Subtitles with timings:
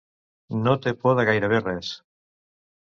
[0.67, 1.95] No té por de gairebé res.